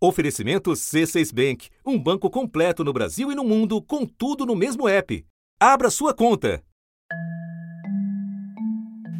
[0.00, 4.88] Oferecimento C6 Bank, um banco completo no Brasil e no mundo, com tudo no mesmo
[4.88, 5.26] app.
[5.58, 6.62] Abra sua conta.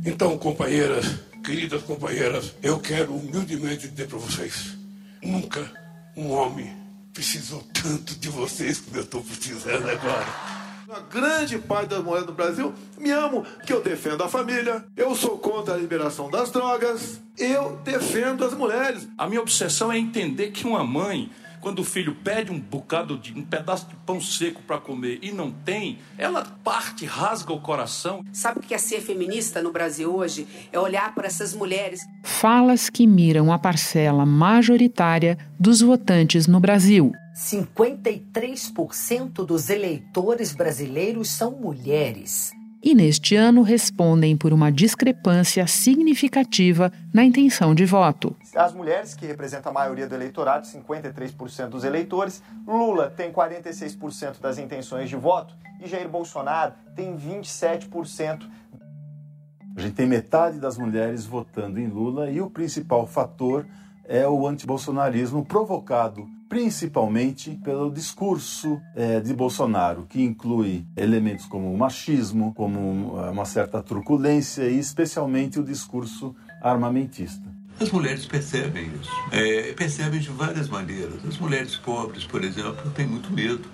[0.06, 1.04] Então, companheiras,
[1.45, 4.79] queridas companheiras, eu quero humildemente dizer para vocês:
[5.21, 5.69] nunca
[6.17, 6.73] um homem
[7.13, 10.57] precisou tanto de vocês como eu estou precisando agora.
[10.91, 12.73] A grande parte das mulheres do Brasil.
[12.96, 17.79] Me amo, que eu defendo a família, eu sou contra a liberação das drogas, eu
[17.84, 19.07] defendo as mulheres.
[19.18, 21.30] A minha obsessão é entender que uma mãe,
[21.61, 25.32] quando o filho pede um bocado de um pedaço de pão seco para comer e
[25.32, 28.25] não tem, ela parte, rasga o coração.
[28.32, 30.46] Sabe o que é ser feminista no Brasil hoje?
[30.72, 32.00] É olhar para essas mulheres.
[32.25, 37.12] Falas que miram a parcela majoritária dos votantes no Brasil.
[37.39, 42.52] 53% dos eleitores brasileiros são mulheres.
[42.83, 48.36] E neste ano respondem por uma discrepância significativa na intenção de voto.
[48.55, 54.59] As mulheres, que representam a maioria do eleitorado, 53% dos eleitores, Lula tem 46% das
[54.59, 58.48] intenções de voto e Jair Bolsonaro tem 27%.
[59.77, 63.67] A gente tem metade das mulheres votando em Lula e o principal fator
[64.05, 71.77] é o antibolsonarismo provocado principalmente pelo discurso é, de Bolsonaro, que inclui elementos como o
[71.77, 77.58] machismo, como uma certa truculência e especialmente o discurso armamentista.
[77.80, 81.24] As mulheres percebem isso, é, percebem de várias maneiras.
[81.24, 83.68] As mulheres pobres, por exemplo, têm muito medo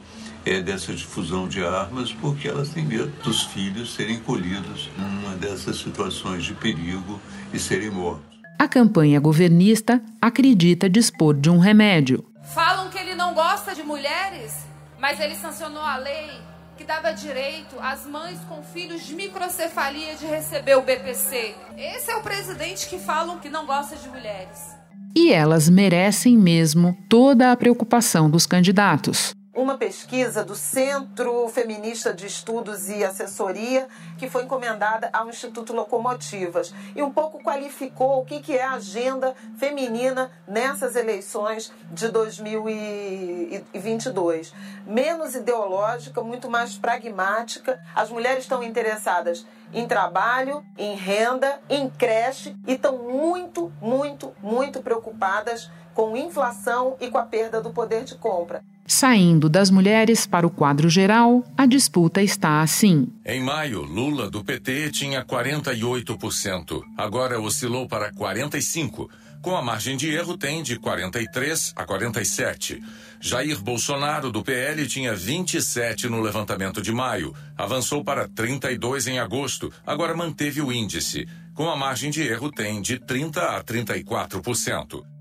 [0.45, 5.77] é, dessa difusão de armas porque elas têm medo dos filhos serem colhidos numa dessas
[5.77, 7.19] situações de perigo
[7.53, 8.35] e serem mortos.
[8.59, 12.25] A campanha governista acredita dispor de um remédio.
[12.53, 14.67] Falam que ele não gosta de mulheres,
[14.99, 16.31] mas ele sancionou a lei
[16.77, 21.55] que dava direito às mães com filhos de microcefalia de receber o BPC.
[21.77, 24.75] Esse é o presidente que falam que não gosta de mulheres.
[25.17, 32.27] E elas merecem mesmo toda a preocupação dos candidatos uma pesquisa do Centro Feminista de
[32.27, 33.87] Estudos e Assessoria,
[34.19, 39.37] que foi encomendada ao Instituto Locomotivas, e um pouco qualificou o que é a agenda
[39.57, 44.53] feminina nessas eleições de 2022.
[44.85, 47.81] Menos ideológica, muito mais pragmática.
[47.95, 54.83] As mulheres estão interessadas em trabalho, em renda, em creche e estão muito, muito, muito
[54.83, 58.65] preocupadas com inflação e com a perda do poder de compra.
[58.87, 63.09] Saindo das mulheres para o quadro geral, a disputa está assim.
[63.25, 66.83] Em maio, Lula do PT tinha 48%.
[66.97, 69.09] Agora oscilou para 45%.
[69.41, 72.83] Com a margem de erro, tem de 43 a 47.
[73.21, 77.35] Jair Bolsonaro, do PL, tinha 27 no levantamento de maio.
[77.57, 79.73] Avançou para 32 em agosto.
[79.87, 81.27] Agora manteve o índice.
[81.55, 85.14] Com a margem de erro, tem de 30 a 34%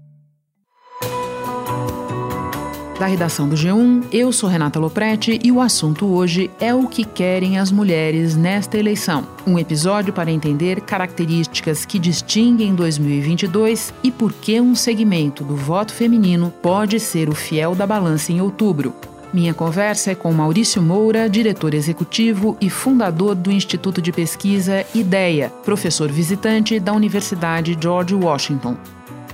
[3.00, 4.06] da redação do G1.
[4.12, 8.78] Eu sou Renata Loprete e o assunto hoje é o que querem as mulheres nesta
[8.78, 9.28] eleição.
[9.46, 15.94] Um episódio para entender características que distinguem 2022 e por que um segmento do voto
[15.94, 18.94] feminino pode ser o fiel da balança em outubro.
[19.34, 25.50] Minha conversa é com Maurício Moura, diretor executivo e fundador do Instituto de Pesquisa IDEA,
[25.66, 28.78] professor visitante da Universidade George Washington.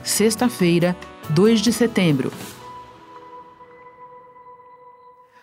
[0.01, 0.95] Sexta-feira,
[1.31, 2.31] 2 de setembro.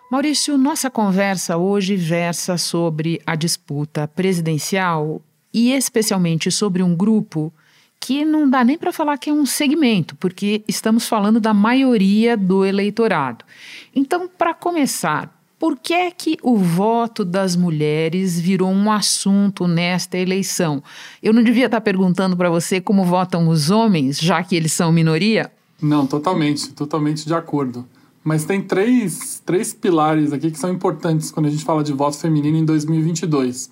[0.08, 5.20] Maurício, nossa conversa hoje versa sobre a disputa presidencial
[5.52, 7.52] e especialmente sobre um grupo
[7.98, 12.36] que não dá nem para falar que é um segmento, porque estamos falando da maioria
[12.36, 13.44] do eleitorado.
[13.92, 20.16] Então, para começar, por que é que o voto das mulheres virou um assunto nesta
[20.16, 20.84] eleição?
[21.20, 24.92] Eu não devia estar perguntando para você como votam os homens, já que eles são
[24.92, 25.50] minoria?
[25.82, 27.84] Não, totalmente, totalmente de acordo.
[28.26, 32.18] Mas tem três, três pilares aqui que são importantes quando a gente fala de voto
[32.18, 33.70] feminino em 2022.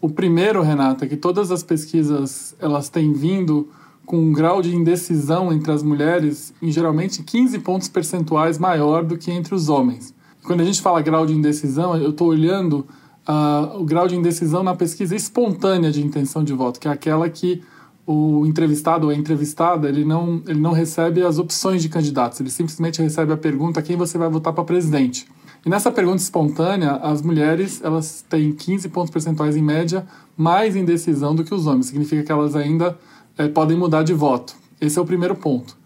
[0.00, 3.68] O primeiro, Renata, é que todas as pesquisas elas têm vindo
[4.04, 9.16] com um grau de indecisão entre as mulheres em geralmente 15 pontos percentuais maior do
[9.16, 10.12] que entre os homens.
[10.42, 12.84] Quando a gente fala grau de indecisão, eu estou olhando
[13.28, 17.30] uh, o grau de indecisão na pesquisa espontânea de intenção de voto, que é aquela
[17.30, 17.62] que
[18.06, 22.50] o entrevistado ou a entrevistada ele não, ele não recebe as opções de candidatos, ele
[22.50, 25.26] simplesmente recebe a pergunta quem você vai votar para presidente.
[25.64, 30.04] E nessa pergunta espontânea, as mulheres elas têm 15 pontos percentuais em média
[30.36, 31.86] mais indecisão do que os homens.
[31.86, 32.98] Significa que elas ainda
[33.38, 34.56] é, podem mudar de voto.
[34.80, 35.76] Esse é o primeiro ponto.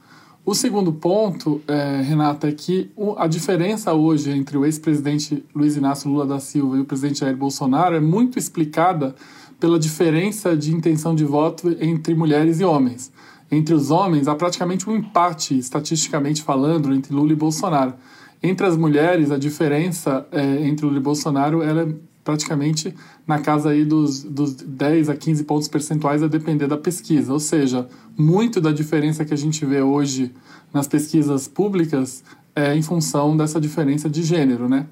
[0.47, 6.09] O segundo ponto, é, Renata, é que a diferença hoje entre o ex-presidente Luiz Inácio
[6.09, 9.15] Lula da Silva e o presidente Jair Bolsonaro é muito explicada
[9.59, 13.13] pela diferença de intenção de voto entre mulheres e homens.
[13.51, 17.95] Entre os homens, há praticamente um empate, estatisticamente falando, entre Lula e Bolsonaro.
[18.43, 21.89] Entre as mulheres, a diferença é, entre Lula e Bolsonaro é
[22.25, 22.93] praticamente
[23.25, 27.33] na casa aí dos, dos 10 a 15 pontos percentuais a depender da pesquisa.
[27.33, 27.89] Ou seja,
[28.19, 30.35] muito da diferença que a gente vê hoje
[30.75, 32.25] nas pesquisas públicas
[32.55, 34.87] é em função dessa diferença de gênero, né?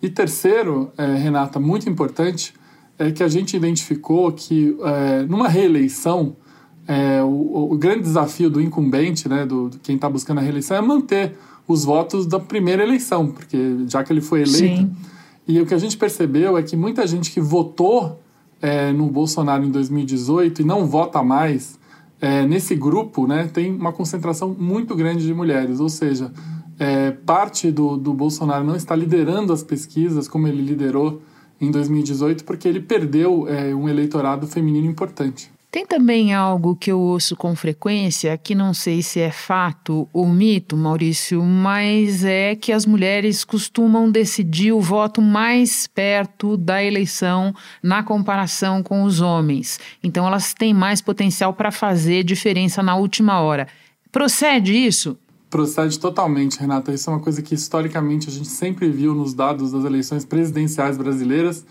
[0.00, 2.54] E terceiro, é, Renata, muito importante,
[2.98, 6.36] é que a gente identificou que é, numa reeleição,
[6.86, 10.76] é, o, o, grande desafio do incumbente, né, do, do quem está buscando a reeleição,
[10.76, 11.36] é manter
[11.66, 14.82] os votos da primeira eleição, porque já que ele foi eleito.
[14.82, 14.90] Sim.
[15.46, 18.20] E o que a gente percebeu é que muita gente que votou
[18.60, 21.78] é, no Bolsonaro em 2018 e não vota mais,
[22.20, 26.32] é, nesse grupo né, tem uma concentração muito grande de mulheres, ou seja,
[26.78, 31.22] é, parte do, do Bolsonaro não está liderando as pesquisas como ele liderou
[31.60, 35.50] em 2018, porque ele perdeu é, um eleitorado feminino importante.
[35.70, 40.26] Tem também algo que eu ouço com frequência, que não sei se é fato ou
[40.26, 47.54] mito, Maurício, mas é que as mulheres costumam decidir o voto mais perto da eleição
[47.82, 49.78] na comparação com os homens.
[50.02, 53.68] Então elas têm mais potencial para fazer diferença na última hora.
[54.10, 55.18] Procede isso?
[55.50, 56.92] Procede totalmente, Renata.
[56.92, 60.98] Isso é uma coisa que historicamente a gente sempre viu nos dados das eleições presidenciais
[60.98, 61.64] brasileiras.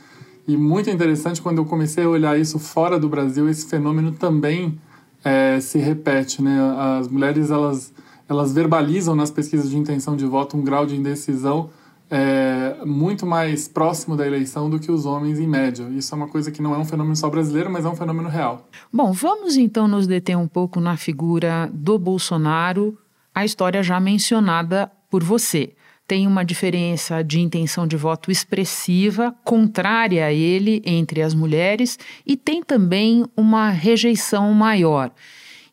[0.47, 4.79] E muito interessante, quando eu comecei a olhar isso fora do Brasil, esse fenômeno também
[5.23, 6.41] é, se repete.
[6.41, 6.57] Né?
[6.99, 7.93] As mulheres elas,
[8.27, 11.69] elas verbalizam nas pesquisas de intenção de voto um grau de indecisão
[12.09, 15.87] é, muito mais próximo da eleição do que os homens em média.
[15.89, 18.29] Isso é uma coisa que não é um fenômeno só brasileiro, mas é um fenômeno
[18.29, 18.67] real.
[18.91, 22.97] Bom, vamos então nos deter um pouco na figura do Bolsonaro
[23.37, 25.73] a história já mencionada por você.
[26.07, 32.35] Tem uma diferença de intenção de voto expressiva, contrária a ele entre as mulheres, e
[32.35, 35.11] tem também uma rejeição maior.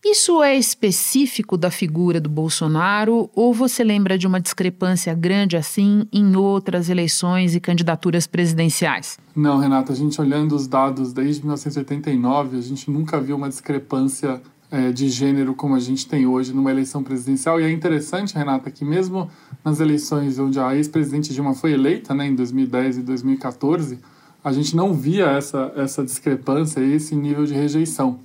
[0.04, 6.06] Isso é específico da figura do Bolsonaro ou você lembra de uma discrepância grande assim
[6.12, 9.18] em outras eleições e candidaturas presidenciais?
[9.34, 14.42] Não, Renata, a gente olhando os dados desde 1989, a gente nunca viu uma discrepância
[14.74, 17.60] é, de gênero como a gente tem hoje numa eleição presidencial.
[17.60, 19.30] E é interessante, Renata, que mesmo
[19.64, 24.00] nas eleições onde a ex-presidente Dilma foi eleita, né, em 2010 e 2014,
[24.42, 28.18] a gente não via essa, essa discrepância esse nível de rejeição.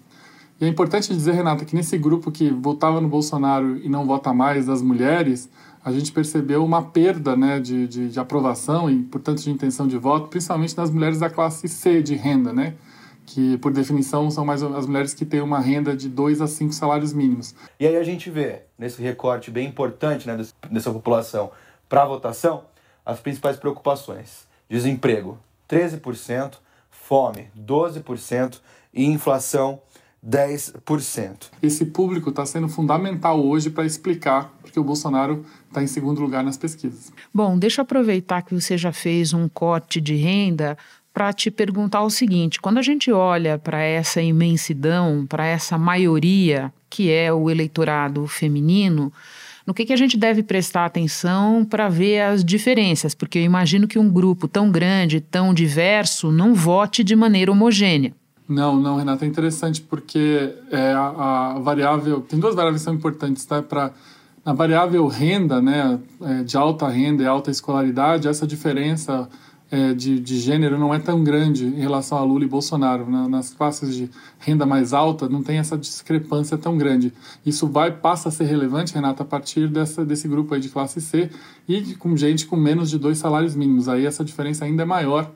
[0.59, 4.33] E é importante dizer, Renata, que nesse grupo que votava no Bolsonaro e não vota
[4.33, 5.47] mais das mulheres,
[5.85, 9.97] a gente percebeu uma perda né, de, de, de aprovação e, portanto, de intenção de
[9.99, 12.73] voto, principalmente nas mulheres da classe C de renda, né?
[13.29, 16.73] Que por definição são mais as mulheres que têm uma renda de 2 a 5
[16.73, 17.53] salários mínimos.
[17.79, 20.35] E aí a gente vê nesse recorte bem importante né,
[20.71, 21.51] dessa população
[21.87, 22.63] para a votação
[23.05, 25.37] as principais preocupações: desemprego
[25.69, 26.55] 13%,
[26.89, 28.59] fome 12%
[28.91, 29.79] e inflação
[30.27, 31.51] 10%.
[31.61, 36.43] Esse público está sendo fundamental hoje para explicar porque o Bolsonaro está em segundo lugar
[36.43, 37.11] nas pesquisas.
[37.33, 40.77] Bom, deixa eu aproveitar que você já fez um corte de renda
[41.13, 46.73] para te perguntar o seguinte: quando a gente olha para essa imensidão, para essa maioria
[46.89, 49.11] que é o eleitorado feminino,
[49.65, 53.13] no que, que a gente deve prestar atenção para ver as diferenças?
[53.13, 58.13] Porque eu imagino que um grupo tão grande, tão diverso, não vote de maneira homogênea.
[58.47, 62.21] Não, não, Renata, é interessante porque é, a, a variável.
[62.21, 63.61] Tem duas variáveis que são importantes, tá?
[63.61, 63.91] Para
[64.43, 69.29] a variável renda, né, é, de alta renda e alta escolaridade, essa diferença
[69.71, 73.09] é, de, de gênero não é tão grande em relação a Lula e Bolsonaro.
[73.09, 73.27] Né?
[73.27, 74.09] Nas classes de
[74.39, 77.13] renda mais alta não tem essa discrepância tão grande.
[77.45, 80.99] Isso vai passa a ser relevante, Renata, a partir dessa, desse grupo aí de classe
[80.99, 81.29] C
[81.67, 83.87] e com gente com menos de dois salários mínimos.
[83.87, 85.31] Aí essa diferença ainda é maior.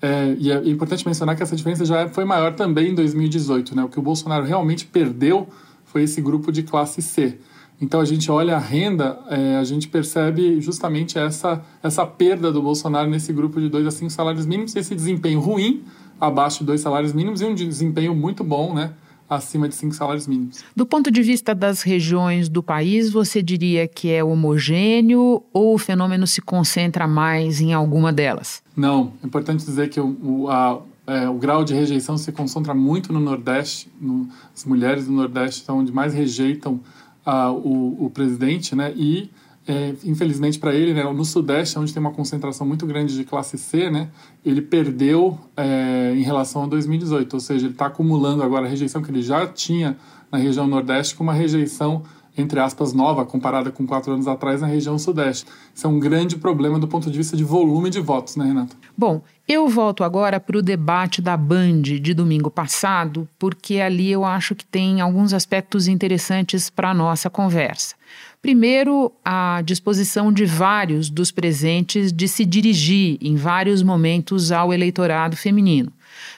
[0.00, 3.74] É, e é importante mencionar que essa diferença já foi maior também em 2018.
[3.74, 3.84] Né?
[3.84, 5.48] O que o Bolsonaro realmente perdeu
[5.84, 7.38] foi esse grupo de classe C.
[7.82, 12.62] Então a gente olha a renda, é, a gente percebe justamente essa, essa perda do
[12.62, 15.82] Bolsonaro nesse grupo de dois a cinco salários mínimos, esse desempenho ruim,
[16.20, 18.92] abaixo de dois salários mínimos, e um desempenho muito bom, né?
[19.28, 20.62] acima de cinco salários mínimos.
[20.76, 25.78] Do ponto de vista das regiões do país, você diria que é homogêneo ou o
[25.78, 28.62] fenômeno se concentra mais em alguma delas?
[28.76, 32.74] Não, é importante dizer que o, o, a, é, o grau de rejeição se concentra
[32.74, 36.80] muito no Nordeste, no, as mulheres do Nordeste são onde mais rejeitam
[37.26, 38.92] o, o presidente, né?
[38.96, 39.30] E
[39.66, 43.56] é, infelizmente para ele, né, no Sudeste, onde tem uma concentração muito grande de classe
[43.56, 44.08] C, né,
[44.44, 49.02] ele perdeu é, em relação a 2018, ou seja, ele está acumulando agora a rejeição
[49.02, 49.96] que ele já tinha
[50.30, 52.02] na região Nordeste com uma rejeição
[52.36, 55.46] entre aspas, nova comparada com quatro anos atrás na região sudeste.
[55.74, 58.76] Isso é um grande problema do ponto de vista de volume de votos, né, Renata?
[58.96, 64.24] Bom, eu volto agora para o debate da Band de domingo passado, porque ali eu
[64.24, 67.94] acho que tem alguns aspectos interessantes para a nossa conversa.
[68.40, 75.36] Primeiro, a disposição de vários dos presentes de se dirigir em vários momentos ao eleitorado
[75.36, 75.92] feminino.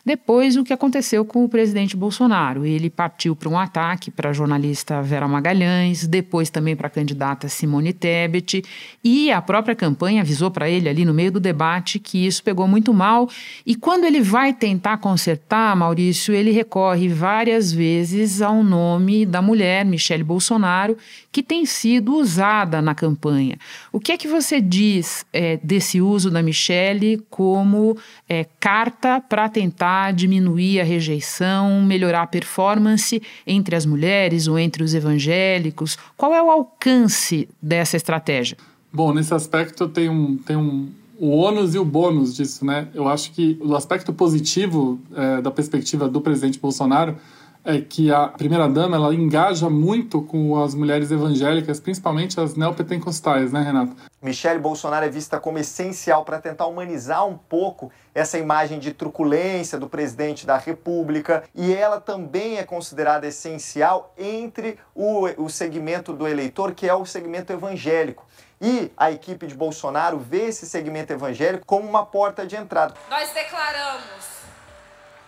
[0.04, 2.66] Depois, o que aconteceu com o presidente Bolsonaro?
[2.66, 7.48] Ele partiu para um ataque para a jornalista Vera Magalhães, depois também para a candidata
[7.48, 8.62] Simone Tebet,
[9.02, 12.68] e a própria campanha avisou para ele ali no meio do debate que isso pegou
[12.68, 13.30] muito mal.
[13.64, 19.86] E quando ele vai tentar consertar, Maurício, ele recorre várias vezes ao nome da mulher,
[19.86, 20.98] Michele Bolsonaro,
[21.32, 23.56] que tem sido usada na campanha.
[23.90, 27.96] O que é que você diz é, desse uso da Michele como
[28.28, 34.82] é, carta para tentar diminuir a rejeição, melhorar a performance entre as mulheres ou entre
[34.82, 35.96] os evangélicos?
[36.16, 38.56] Qual é o alcance dessa estratégia?
[38.92, 42.88] Bom, nesse aspecto tem um, tem um, o ônus e o bônus disso, né?
[42.94, 47.16] Eu acho que o aspecto positivo é, da perspectiva do presidente Bolsonaro
[47.64, 53.62] é que a primeira-dama ela engaja muito com as mulheres evangélicas, principalmente as neopentecostais, né,
[53.62, 53.96] Renato?
[54.20, 59.78] Michele Bolsonaro é vista como essencial para tentar humanizar um pouco essa imagem de truculência
[59.78, 66.28] do presidente da República e ela também é considerada essencial entre o, o segmento do
[66.28, 68.26] eleitor, que é o segmento evangélico.
[68.60, 72.94] E a equipe de Bolsonaro vê esse segmento evangélico como uma porta de entrada.
[73.10, 74.34] Nós declaramos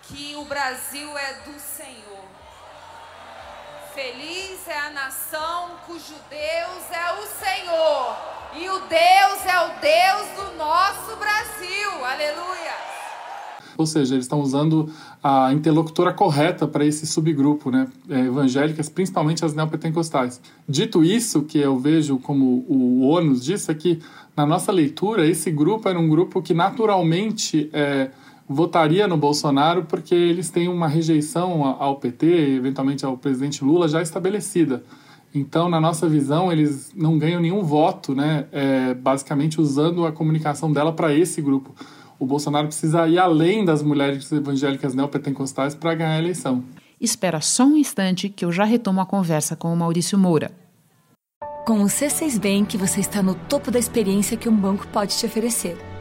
[0.02, 2.25] que o Brasil é do Senhor
[3.96, 8.14] Feliz é a nação cujo Deus é o Senhor.
[8.54, 12.04] E o Deus é o Deus do nosso Brasil.
[12.04, 12.72] Aleluia.
[13.78, 14.92] Ou seja, eles estão usando
[15.24, 17.88] a interlocutora correta para esse subgrupo, né?
[18.10, 20.42] É, evangélicas, principalmente as neopentecostais.
[20.68, 24.02] Dito isso, que eu vejo como o ônus disso é que,
[24.36, 28.10] na nossa leitura, esse grupo era um grupo que naturalmente é,
[28.48, 32.26] votaria no Bolsonaro porque eles têm uma rejeição ao PT,
[32.56, 34.82] eventualmente ao presidente Lula, já estabelecida.
[35.34, 38.46] Então, na nossa visão, eles não ganham nenhum voto, né?
[38.52, 41.74] É, basicamente usando a comunicação dela para esse grupo.
[42.18, 46.64] O Bolsonaro precisa ir além das mulheres evangélicas neopentecostais para ganhar a eleição.
[46.98, 50.50] Espera só um instante que eu já retomo a conversa com o Maurício Moura.
[51.66, 55.26] Com o C6 Bank, você está no topo da experiência que um banco pode te
[55.26, 55.76] oferecer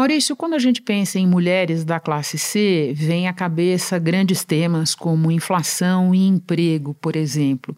[0.00, 4.94] Maurício, quando a gente pensa em mulheres da classe C, vem à cabeça grandes temas
[4.94, 7.76] como inflação e emprego, por exemplo.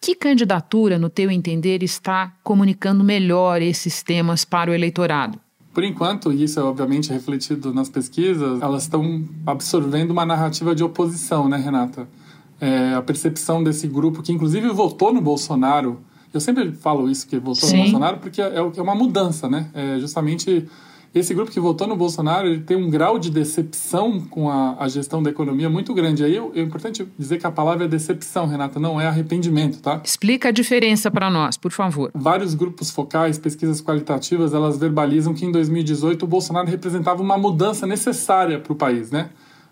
[0.00, 5.38] Que candidatura, no teu entender, está comunicando melhor esses temas para o eleitorado?
[5.74, 11.50] Por enquanto, isso é obviamente refletido nas pesquisas, elas estão absorvendo uma narrativa de oposição,
[11.50, 12.08] né, Renata?
[12.58, 16.00] É, a percepção desse grupo que, inclusive, votou no Bolsonaro.
[16.32, 17.76] Eu sempre falo isso, que votou Sim.
[17.76, 19.68] no Bolsonaro, porque é, é uma mudança, né?
[19.74, 20.66] É justamente
[21.14, 24.88] esse grupo que votou no Bolsonaro ele tem um grau de decepção com a, a
[24.88, 26.22] gestão da economia muito grande.
[26.22, 30.00] Aí é importante dizer que a palavra é decepção, Renata, não é arrependimento, tá?
[30.04, 32.10] Explica a diferença para nós, por favor.
[32.14, 37.86] Vários grupos focais, pesquisas qualitativas, elas verbalizam que em 2018 o Bolsonaro representava uma mudança
[37.86, 39.30] necessária para o país, né?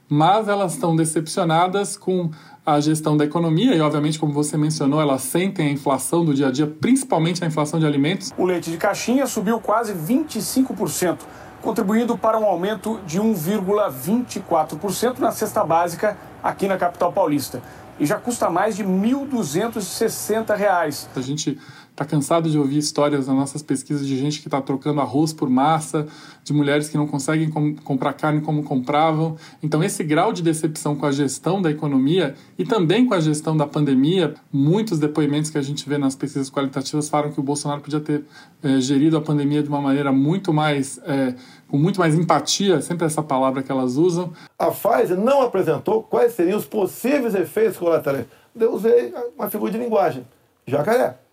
[0.08, 2.30] Mas elas estão decepcionadas com
[2.66, 6.48] a gestão da economia e, obviamente, como você mencionou, elas sentem a inflação do dia
[6.48, 8.34] a dia, principalmente a inflação de alimentos.
[8.36, 11.18] O leite de caixinha subiu quase 25%,
[11.62, 17.62] contribuindo para um aumento de 1,24% na cesta básica aqui na capital paulista.
[18.00, 21.06] E já custa mais de R$ 1.260.
[21.14, 21.60] A gente
[21.96, 25.48] está cansado de ouvir histórias nas nossas pesquisas de gente que está trocando arroz por
[25.48, 26.06] massa,
[26.44, 29.36] de mulheres que não conseguem com, comprar carne como compravam.
[29.62, 33.56] Então, esse grau de decepção com a gestão da economia e também com a gestão
[33.56, 37.80] da pandemia, muitos depoimentos que a gente vê nas pesquisas qualitativas falam que o Bolsonaro
[37.80, 38.24] podia ter
[38.62, 41.00] é, gerido a pandemia de uma maneira muito mais.
[41.04, 41.34] É,
[41.66, 44.32] com muito mais empatia, sempre essa palavra que elas usam.
[44.56, 48.26] A Pfizer não apresentou quais seriam os possíveis efeitos colaterais.
[48.54, 50.24] Eu usei uma figura de linguagem.
[50.64, 51.25] Jacaré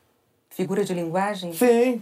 [0.55, 1.53] figura de linguagem?
[1.53, 2.01] Sim.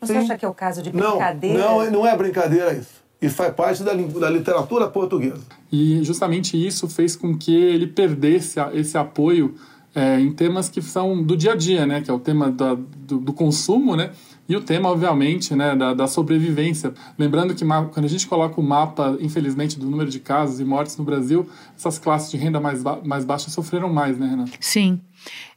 [0.00, 0.18] Você sim.
[0.18, 1.58] acha que é o caso de brincadeira?
[1.58, 3.04] Não, não, não é brincadeira isso.
[3.20, 5.40] Isso faz parte da, da literatura portuguesa.
[5.72, 9.54] E justamente isso fez com que ele perdesse esse apoio
[9.94, 12.02] é, em temas que são do dia a dia, né?
[12.02, 14.10] Que é o tema da, do, do, consumo, né?
[14.46, 16.92] E o tema, obviamente, né, da, da sobrevivência.
[17.18, 20.98] Lembrando que quando a gente coloca o mapa, infelizmente, do número de casos e mortes
[20.98, 24.52] no Brasil, essas classes de renda mais, ba mais baixa sofreram mais, né, Renata?
[24.60, 25.00] Sim.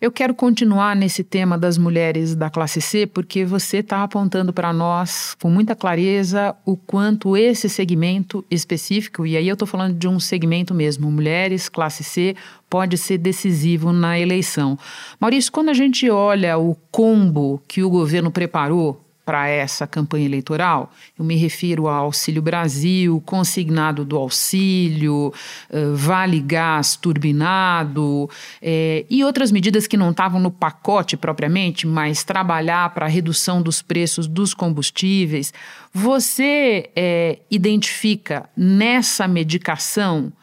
[0.02, 4.72] Eu quero continuar nesse tema das mulheres da classe C, porque você está apontando para
[4.72, 10.08] nós com muita clareza o quanto esse segmento específico, e aí eu estou falando de
[10.08, 12.36] um segmento mesmo, mulheres, classe C,
[12.70, 14.78] pode ser decisivo na eleição.
[15.20, 20.91] Maurício, quando a gente olha o combo que o governo preparou para essa campanha eleitoral.
[21.15, 25.31] Eu me refiro ao Auxílio Brasil, consignado do auxílio,
[25.69, 28.27] uh, Vale Gás turbinado
[28.59, 33.62] eh, e outras medidas que não estavam no pacote propriamente, mas trabalhar para a redução
[33.62, 35.53] dos preços dos combustíveis.
[35.93, 40.33] Você eh, identifica nessa medicação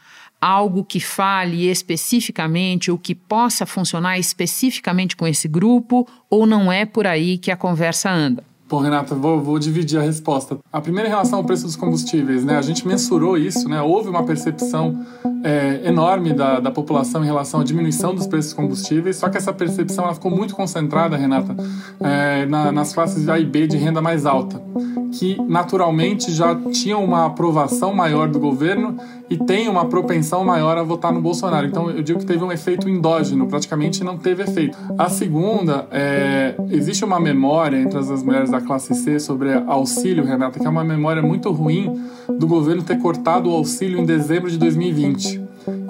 [0.41, 6.85] algo que fale especificamente ou que possa funcionar especificamente com esse grupo, ou não é
[6.85, 8.45] por aí que a conversa anda?
[8.69, 10.59] Bom, Renata, vou, vou, dividir a resposta.
[10.73, 12.59] A primeira em relação ao preço dos combustíveis, né?
[12.59, 13.81] A gente mensurou isso, né?
[13.81, 15.07] Houve uma percepção
[15.47, 19.37] é, enorme da, da população em relação à diminuição dos preços dos combustíveis, só que
[19.37, 21.55] essa percepção ela ficou muito concentrada, Renata,
[22.01, 24.61] é, na, nas classes A e B de renda mais alta,
[25.13, 28.97] que naturalmente já tinham uma aprovação maior do governo
[29.31, 31.67] e tem uma propensão maior a votar no Bolsonaro.
[31.67, 34.77] Então eu digo que teve um efeito endógeno, praticamente não teve efeito.
[34.99, 40.59] A segunda, é, existe uma memória entre as mulheres da classe C sobre auxílio, Renata,
[40.59, 44.59] que é uma memória muito ruim do governo ter cortado o auxílio em dezembro de
[44.59, 45.36] 2020.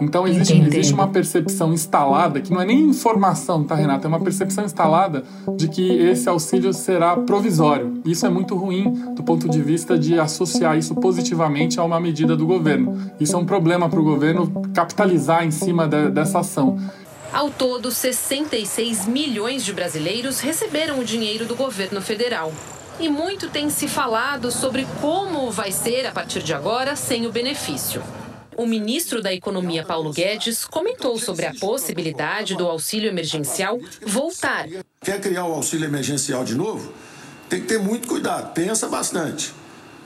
[0.00, 4.06] Então existe, existe uma percepção instalada, que não é nem informação, tá, Renata?
[4.06, 5.23] É uma percepção instalada
[5.56, 8.00] de que esse auxílio será provisório.
[8.04, 12.37] Isso é muito ruim do ponto de vista de associar isso positivamente a uma medida
[12.37, 12.99] do governo.
[13.18, 16.78] Isso é um problema para o governo capitalizar em cima de, dessa ação.
[17.33, 22.52] Ao todo, 66 milhões de brasileiros receberam o dinheiro do governo federal.
[22.99, 27.33] E muito tem se falado sobre como vai ser a partir de agora sem o
[27.33, 28.02] benefício.
[28.58, 34.66] O ministro da Economia, Paulo Guedes, comentou sobre a possibilidade do auxílio emergencial voltar.
[35.02, 36.90] Quer criar o auxílio emergencial de novo?
[37.50, 39.52] Tem que ter muito cuidado, pensa bastante.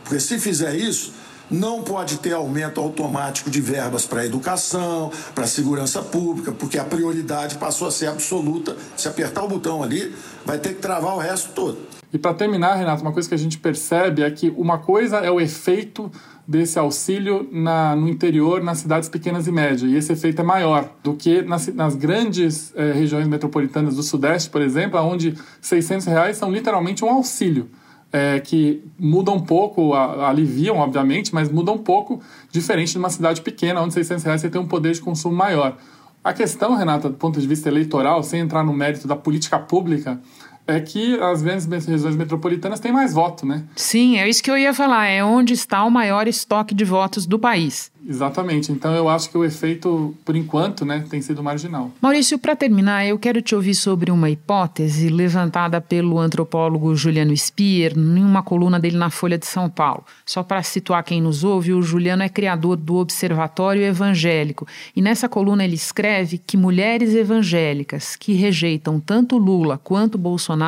[0.03, 1.13] Porque se fizer isso,
[1.49, 7.57] não pode ter aumento automático de verbas para educação, para segurança pública, porque a prioridade
[7.57, 8.77] passou a ser absoluta.
[8.97, 10.13] Se apertar o botão ali,
[10.45, 12.00] vai ter que travar o resto todo.
[12.13, 15.31] E para terminar, Renato, uma coisa que a gente percebe é que uma coisa é
[15.31, 16.11] o efeito
[16.47, 19.83] desse auxílio na, no interior, nas cidades pequenas e médias.
[19.83, 24.51] E esse efeito é maior do que nas, nas grandes eh, regiões metropolitanas do Sudeste,
[24.51, 27.71] por exemplo, onde 600 reais são literalmente um auxílio.
[28.13, 32.21] É, que muda um pouco, aliviam, obviamente, mas muda um pouco,
[32.51, 35.77] diferente de uma cidade pequena, onde 600 reais você tem um poder de consumo maior.
[36.23, 40.21] A questão, Renata, do ponto de vista eleitoral, sem entrar no mérito da política pública,
[40.67, 43.65] é que as grandes regiões metropolitanas têm mais voto, né?
[43.75, 45.07] Sim, é isso que eu ia falar.
[45.07, 47.91] É onde está o maior estoque de votos do país.
[48.09, 48.73] Exatamente.
[48.73, 51.91] Então eu acho que o efeito, por enquanto, né, tem sido marginal.
[52.01, 57.93] Maurício, para terminar, eu quero te ouvir sobre uma hipótese levantada pelo antropólogo Juliano Spier
[57.97, 60.05] em uma coluna dele na Folha de São Paulo.
[60.25, 65.29] Só para situar quem nos ouve, o Juliano é criador do Observatório Evangélico e nessa
[65.29, 70.60] coluna ele escreve que mulheres evangélicas que rejeitam tanto Lula quanto Bolsonaro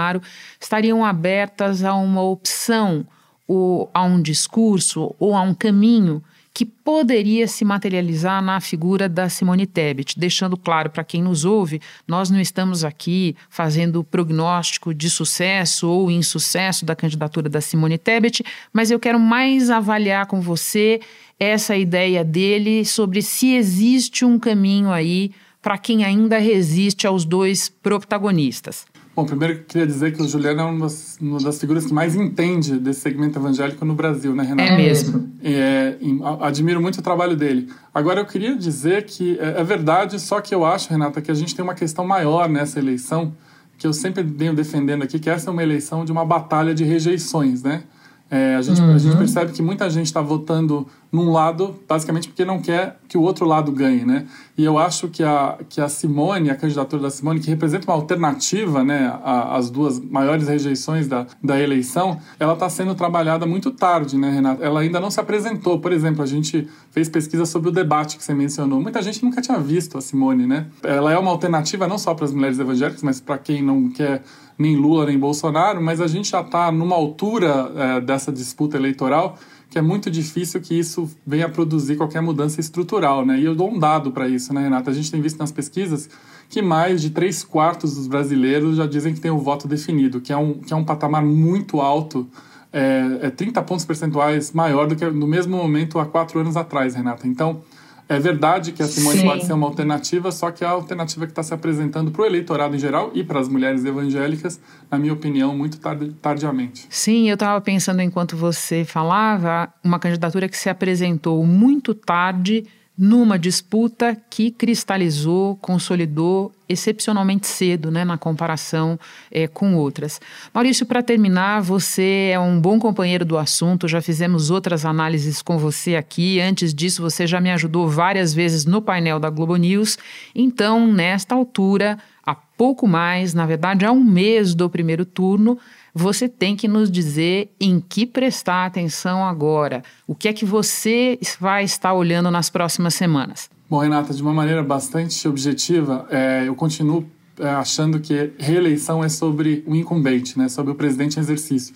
[0.61, 3.07] estariam abertas a uma opção
[3.47, 6.23] ou a um discurso ou a um caminho
[6.55, 11.81] que poderia se materializar na figura da Simone Tebet, deixando claro para quem nos ouve,
[12.07, 18.45] nós não estamos aqui fazendo prognóstico de sucesso ou insucesso da candidatura da Simone Tebet,
[18.73, 21.01] mas eu quero mais avaliar com você
[21.41, 27.69] essa ideia dele sobre se existe um caminho aí para quem ainda resiste aos dois
[27.69, 28.85] protagonistas.
[29.15, 31.93] Bom, primeiro eu queria dizer que o Juliano é uma das, uma das, figuras que
[31.93, 34.73] mais entende desse segmento evangélico no Brasil, né, Renato?
[34.73, 35.31] É mesmo.
[35.45, 35.97] É,
[36.41, 37.69] admiro muito o trabalho dele.
[37.93, 41.35] Agora, eu queria dizer que é, é, verdade, só que eu acho, Renata, que a
[41.35, 43.35] gente tem uma questão maior nessa eleição,
[43.77, 46.83] que eu sempre venho defendendo aqui, que essa é uma eleição de uma batalha de
[46.83, 47.83] rejeições, né?
[48.31, 48.95] É, a, gente, uhum.
[48.95, 53.19] a gente percebe que muita gente está votando num lado, basicamente porque não quer que
[53.19, 54.27] o outro lado ganhe, né?
[54.57, 57.95] E eu acho que a, que a Simone, a candidatura da Simone, que representa uma
[57.95, 64.17] alternativa, né, às duas maiores rejeições da, da eleição, ela está sendo trabalhada muito tarde,
[64.17, 64.65] né, Renata?
[64.65, 65.79] Ela ainda não se apresentou.
[65.79, 68.81] Por exemplo, a gente fez pesquisa sobre o debate que você mencionou.
[68.81, 70.67] Muita gente nunca tinha visto a Simone, né?
[70.83, 74.23] Ela é uma alternativa não só para as mulheres evangélicas, mas para quem não quer
[74.59, 79.39] nem Lula nem Bolsonaro, mas a gente já está numa altura é, dessa disputa eleitoral
[79.73, 83.41] que é muito difícil que isso venha a produzir qualquer mudança estrutural, né?
[83.41, 84.91] E eu dou um dado para isso, né, Renata?
[84.91, 86.11] A gente tem visto nas pesquisas
[86.51, 90.31] que mais de três quartos dos brasileiros já dizem que tem o voto definido, que
[90.31, 92.29] é um, que é um patamar muito alto,
[92.71, 96.95] é, é 30 pontos percentuais maior do que no mesmo momento há quatro anos atrás,
[96.95, 97.27] Renata.
[97.27, 97.63] Então,
[98.09, 99.27] é verdade que a Simone Sim.
[99.27, 102.75] pode ser uma alternativa, só que a alternativa que está se apresentando para o eleitorado
[102.75, 104.61] em geral e para as mulheres evangélicas,
[104.91, 105.79] na minha opinião, muito
[106.21, 106.87] tardiamente.
[106.91, 112.65] Sim, eu estava pensando enquanto você falava, uma candidatura que se apresentou muito tarde
[112.97, 118.99] numa disputa que cristalizou, consolidou excepcionalmente cedo, né, na comparação
[119.31, 120.21] é, com outras.
[120.53, 125.59] Maurício, para terminar, você é um bom companheiro do assunto, já fizemos outras análises com
[125.59, 126.41] você aqui.
[126.41, 129.99] Antes disso, você já me ajudou várias vezes no painel da Globo News.
[130.35, 135.59] Então, nesta altura, há pouco mais, na verdade, há um mês do primeiro turno,
[135.95, 139.83] você tem que nos dizer em que prestar atenção agora.
[140.07, 143.51] O que é que você vai estar olhando nas próximas semanas?
[143.69, 147.05] Bom, Renata, de uma maneira bastante objetiva, é, eu continuo
[147.39, 151.75] é, achando que reeleição é sobre o incumbente, né, sobre o presidente em exercício.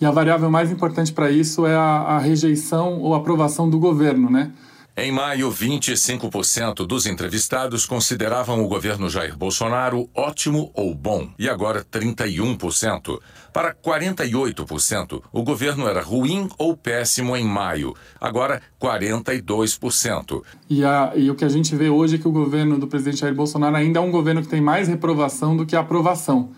[0.00, 4.30] E a variável mais importante para isso é a, a rejeição ou aprovação do governo,
[4.30, 4.50] né?
[4.96, 11.84] Em maio, 25% dos entrevistados consideravam o governo Jair Bolsonaro ótimo ou bom, e agora
[11.84, 13.20] 31%.
[13.52, 20.42] Para 48%, o governo era ruim ou péssimo em maio, agora 42%.
[20.68, 23.20] E, a, e o que a gente vê hoje é que o governo do presidente
[23.20, 26.50] Jair Bolsonaro ainda é um governo que tem mais reprovação do que aprovação.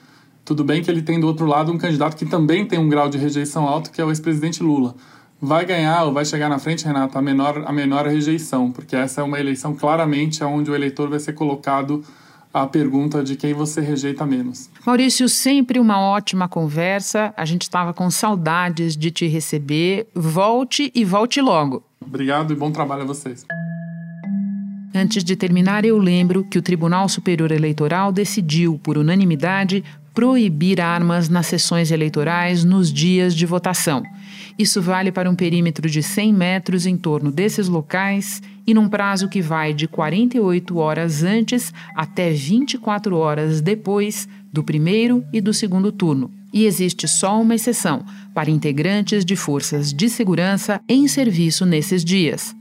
[0.42, 3.10] Tudo bem que ele tem do outro lado um candidato que também tem um grau
[3.10, 4.96] de rejeição alto, que é o ex-presidente Lula
[5.42, 9.22] vai ganhar ou vai chegar na frente, Renato, a menor, a menor rejeição, porque essa
[9.22, 12.04] é uma eleição claramente onde o eleitor vai ser colocado
[12.54, 14.70] a pergunta de quem você rejeita menos.
[14.86, 17.34] Maurício, sempre uma ótima conversa.
[17.36, 20.06] A gente estava com saudades de te receber.
[20.14, 21.82] Volte e volte logo.
[22.00, 23.44] Obrigado e bom trabalho a vocês.
[24.94, 29.82] Antes de terminar, eu lembro que o Tribunal Superior Eleitoral decidiu, por unanimidade,
[30.14, 34.02] proibir armas nas sessões eleitorais nos dias de votação.
[34.58, 39.28] Isso vale para um perímetro de 100 metros em torno desses locais e num prazo
[39.28, 45.90] que vai de 48 horas antes até 24 horas depois do primeiro e do segundo
[45.90, 46.30] turno.
[46.52, 52.54] E existe só uma exceção para integrantes de forças de segurança em serviço nesses dias.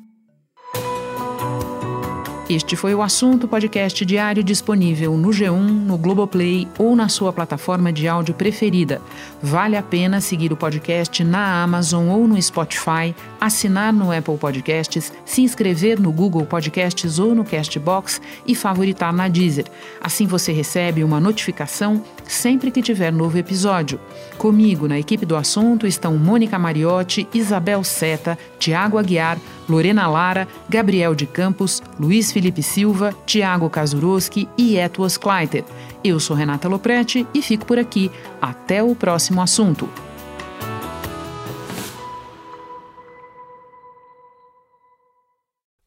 [2.53, 7.93] Este foi o assunto podcast diário disponível no G1, no Globoplay ou na sua plataforma
[7.93, 9.01] de áudio preferida.
[9.41, 15.13] Vale a pena seguir o podcast na Amazon ou no Spotify, assinar no Apple Podcasts,
[15.23, 19.67] se inscrever no Google Podcasts ou no Castbox e favoritar na Deezer.
[20.01, 23.97] Assim você recebe uma notificação sempre que tiver novo episódio.
[24.37, 29.37] Comigo na equipe do assunto estão Mônica Mariotti, Isabel Seta, Tiago Aguiar,
[29.69, 35.63] Lorena Lara, Gabriel de Campos, Luiz Felipe Silva, Tiago Kazuroski e Etuas Kleiter.
[36.04, 38.10] Eu sou Renata Loprete e fico por aqui.
[38.41, 39.88] Até o próximo assunto.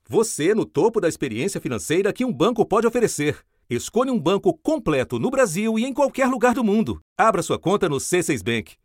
[0.08, 3.36] Você no topo da experiência financeira que um banco pode oferecer.
[3.68, 7.00] Escolha um banco completo no Brasil e em qualquer lugar do mundo.
[7.18, 8.76] Abra sua conta no C6 Bank.